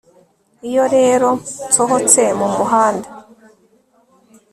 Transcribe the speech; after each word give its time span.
iyo 0.69 0.83
rero 0.95 1.29
nsohotse 1.69 2.21
mumuhanda 2.39 3.09